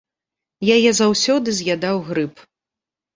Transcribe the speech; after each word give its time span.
Яе 0.75 0.91
заўсёды 0.99 1.49
з'ядаў 1.59 2.01
грыб. 2.09 2.41